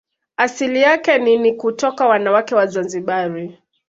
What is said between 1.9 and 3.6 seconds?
wanawake wa Zanzibar